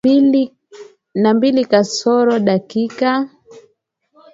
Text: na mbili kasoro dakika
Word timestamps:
na 1.13 1.33
mbili 1.33 1.65
kasoro 1.65 2.39
dakika 2.39 3.29